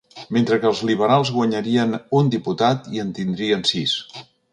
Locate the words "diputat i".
2.37-3.03